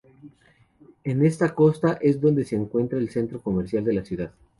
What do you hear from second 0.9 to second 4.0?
En esta costa es donde se encuentra el centro comercial de